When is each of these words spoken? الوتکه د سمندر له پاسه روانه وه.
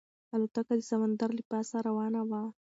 الوتکه 0.33 0.73
د 0.77 0.81
سمندر 0.89 1.29
له 1.37 1.43
پاسه 1.49 1.77
روانه 1.87 2.21
وه. 2.29 2.41